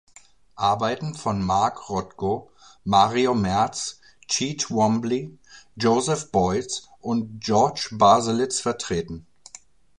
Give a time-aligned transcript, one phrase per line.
[0.55, 2.49] Arbeiten von Mark Rothko,
[2.83, 5.37] Mario Merz, Cy Twombly,
[5.75, 9.27] Joseph Beuys und Georg Baselitz vertreten.